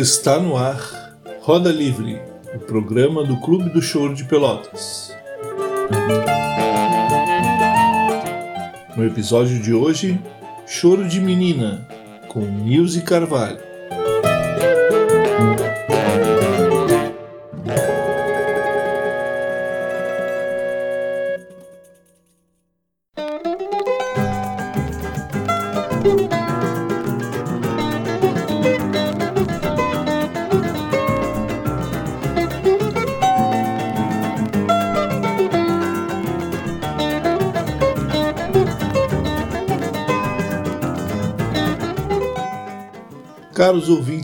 [0.00, 2.22] Está no ar Roda Livre,
[2.54, 5.14] o programa do Clube do Choro de Pelotas.
[8.96, 10.18] No episódio de hoje,
[10.66, 11.86] Choro de Menina,
[12.28, 13.69] com Nilce Carvalho.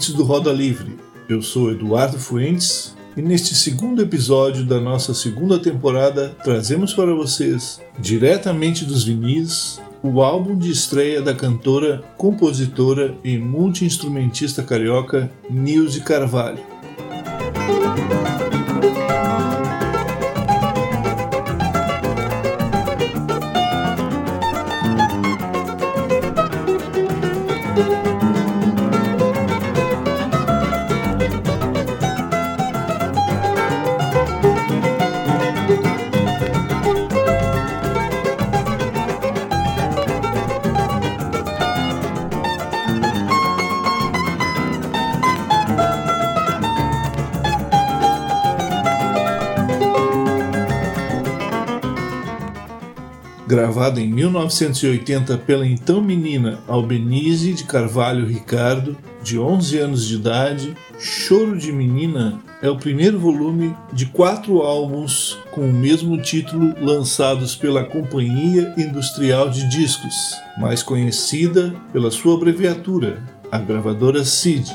[0.07, 0.97] Ouvintes do Roda Livre,
[1.29, 7.81] eu sou Eduardo Fuentes e neste segundo episódio da nossa segunda temporada trazemos para vocês,
[7.99, 16.63] diretamente dos vinis, o álbum de estreia da cantora, compositora e multiinstrumentista carioca Nilce Carvalho.
[53.77, 60.75] Gravada em 1980 pela então menina Albenise de Carvalho Ricardo, de 11 anos de idade,
[60.99, 67.55] Choro de Menina é o primeiro volume de quatro álbuns com o mesmo título lançados
[67.55, 70.15] pela Companhia Industrial de Discos,
[70.57, 73.23] mais conhecida pela sua abreviatura,
[73.53, 74.75] a gravadora CID.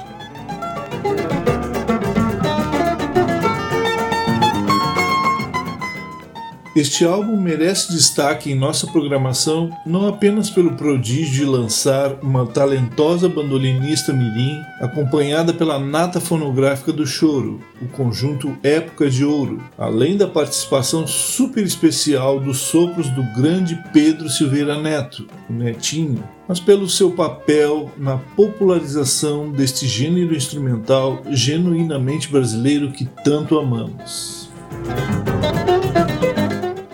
[6.74, 13.28] Este álbum merece destaque em nossa programação não apenas pelo prodígio de lançar uma talentosa
[13.28, 20.26] bandolinista mirim, acompanhada pela nata fonográfica do choro, o conjunto Época de Ouro, além da
[20.26, 27.12] participação super especial dos sopros do grande Pedro Silveira Neto, o Netinho, mas pelo seu
[27.12, 34.50] papel na popularização deste gênero instrumental genuinamente brasileiro que tanto amamos.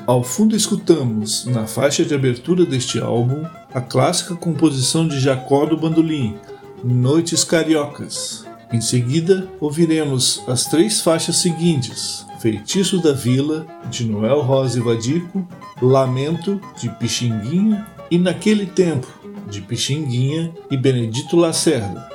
[0.07, 5.75] Ao fundo escutamos, na faixa de abertura deste álbum, a clássica composição de Jacó do
[5.75, 6.34] Bandolim,
[6.81, 8.46] Noites Cariocas.
[8.72, 15.46] Em seguida, ouviremos as três faixas seguintes: Feitiço da Vila, de Noel Rosa e Vadico,
[15.81, 19.07] Lamento, de Pixinguinha, e Naquele Tempo,
[19.50, 22.07] de Pixinguinha e Benedito Lacerda.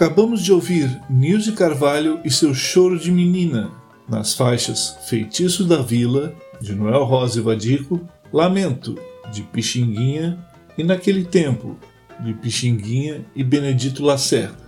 [0.00, 3.70] Acabamos de ouvir Nilce Carvalho e seu Choro de Menina,
[4.08, 8.00] nas faixas Feitiço da Vila, de Noel Rosa e Vadico,
[8.32, 8.98] Lamento,
[9.30, 10.38] de Pixinguinha
[10.78, 11.78] e Naquele Tempo,
[12.18, 14.59] de Pixinguinha e Benedito Lacerda.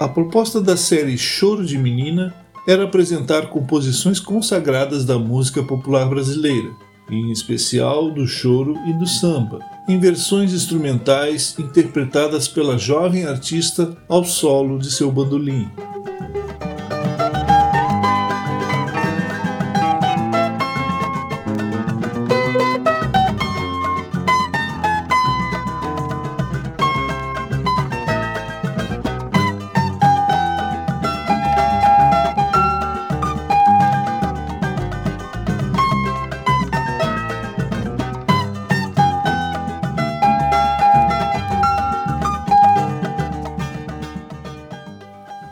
[0.00, 2.32] A proposta da série Choro de Menina
[2.68, 6.70] era apresentar composições consagradas da música popular brasileira,
[7.10, 14.22] em especial do choro e do samba, em versões instrumentais interpretadas pela jovem artista ao
[14.24, 15.68] solo de seu bandolim.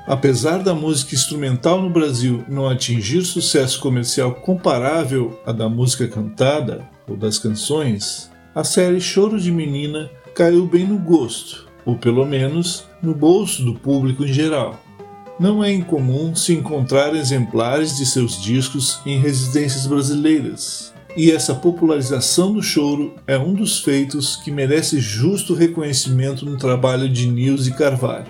[0.07, 6.89] Apesar da música instrumental no Brasil não atingir sucesso comercial comparável à da música cantada
[7.09, 12.85] ou das canções, a série Choro de Menina caiu bem no gosto, ou pelo menos
[13.03, 14.81] no bolso do público em geral.
[15.41, 22.53] Não é incomum se encontrar exemplares de seus discos em residências brasileiras, e essa popularização
[22.53, 28.27] do choro é um dos feitos que merece justo reconhecimento no trabalho de Nilce Carvalho.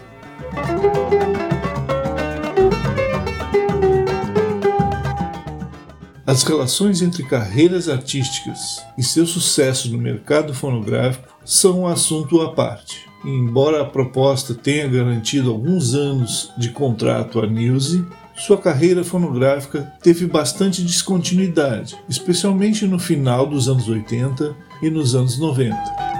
[6.26, 12.52] As relações entre carreiras artísticas e seu sucesso no mercado fonográfico são um assunto à
[12.52, 13.06] parte.
[13.24, 18.04] embora a proposta tenha garantido alguns anos de contrato a Nilce,
[18.36, 25.38] sua carreira fonográfica teve bastante descontinuidade, especialmente no final dos anos 80 e nos anos
[25.38, 26.15] 90.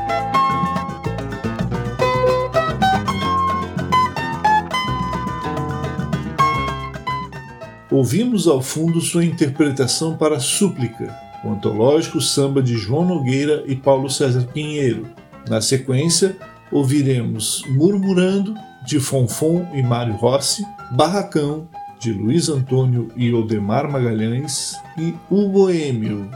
[7.97, 14.11] Ouvimos ao fundo sua interpretação para Súplica, o antológico samba de João Nogueira e Paulo
[14.11, 15.07] César Pinheiro.
[15.49, 16.37] Na sequência,
[16.71, 20.63] ouviremos Murmurando, de Fonfon e Mário Rossi,
[20.93, 21.67] Barracão,
[21.99, 26.31] de Luiz Antônio e Odemar Magalhães, e O Boêmio,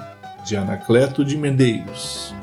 [0.47, 2.35] de Anacleto de Medeiros.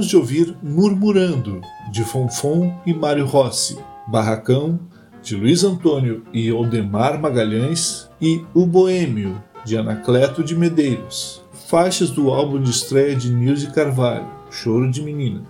[0.00, 1.60] Acabamos de ouvir Murmurando,
[1.92, 3.76] de Fonfon e Mário Rossi,
[4.08, 4.80] Barracão,
[5.22, 12.30] de Luiz Antônio e Odemar Magalhães, e O Boêmio, de Anacleto de Medeiros, faixas do
[12.30, 15.42] álbum de estreia de Nilce Carvalho, Choro de Menina.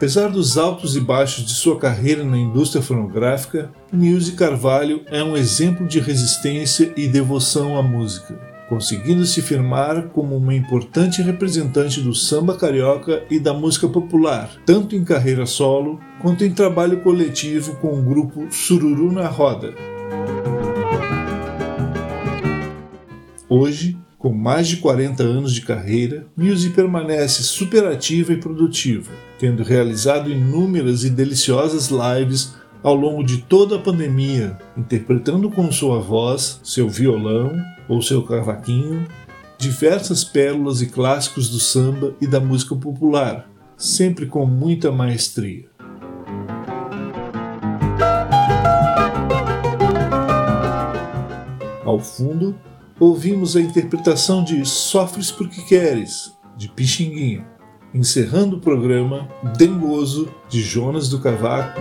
[0.00, 5.36] Apesar dos altos e baixos de sua carreira na indústria fonográfica, Nilce Carvalho é um
[5.36, 8.34] exemplo de resistência e devoção à música,
[8.66, 14.96] conseguindo se firmar como uma importante representante do samba carioca e da música popular, tanto
[14.96, 19.74] em carreira solo quanto em trabalho coletivo com o grupo Sururu na Roda.
[23.46, 30.30] Hoje, com mais de 40 anos de carreira, Muse permanece superativa e produtiva, tendo realizado
[30.30, 36.86] inúmeras e deliciosas lives ao longo de toda a pandemia, interpretando com sua voz, seu
[36.86, 37.50] violão
[37.88, 39.06] ou seu cavaquinho
[39.56, 45.64] diversas pérolas e clássicos do samba e da música popular, sempre com muita maestria.
[51.84, 52.54] Ao fundo,
[53.00, 57.48] ouvimos a interpretação de Sofres Porque Queres, de Pixinguinha,
[57.94, 61.80] encerrando o programa Dengoso, de Jonas do Cavaco.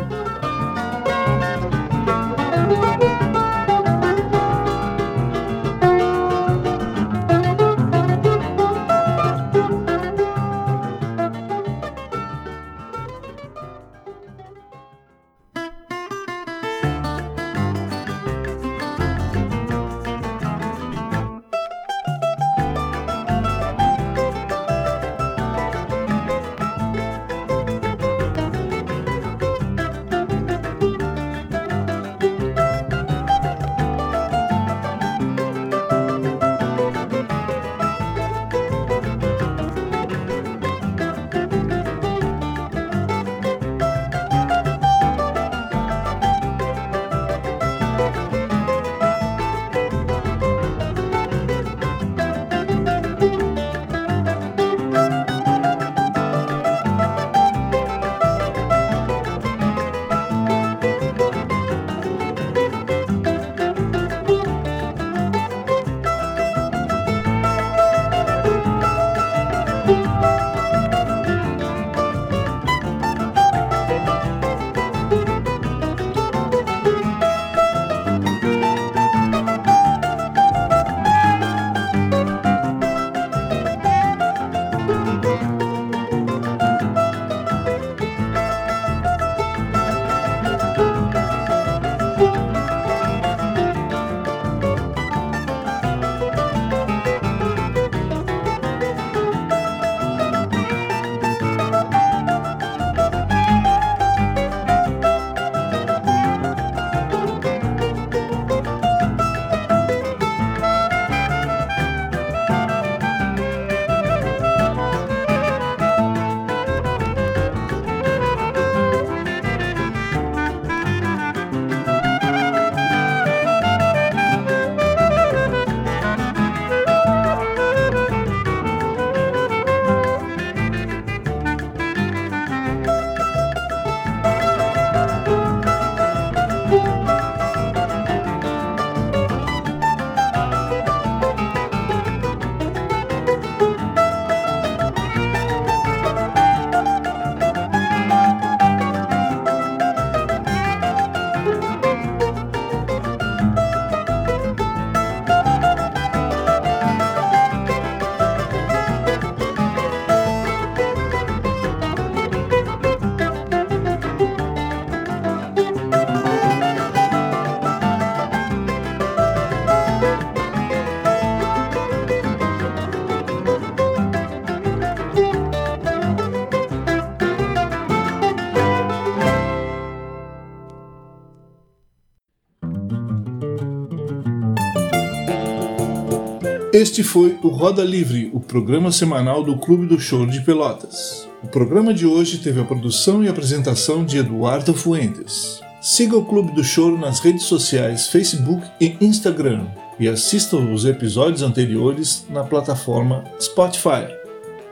[186.79, 191.27] Este foi o Roda Livre, o programa semanal do Clube do Choro de Pelotas.
[191.43, 195.59] O programa de hoje teve a produção e apresentação de Eduardo Fuentes.
[195.81, 199.67] Siga o Clube do Choro nas redes sociais Facebook e Instagram
[199.99, 204.07] e assista os episódios anteriores na plataforma Spotify.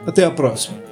[0.06, 0.87] Até a próxima!